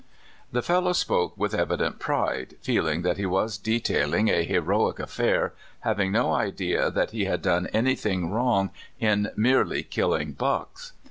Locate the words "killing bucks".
9.83-10.93